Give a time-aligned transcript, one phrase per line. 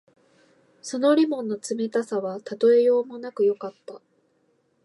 [0.81, 4.01] その檸檬の冷たさはたとえようもなくよかった。